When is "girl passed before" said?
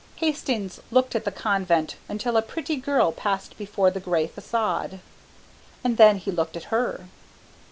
2.75-3.91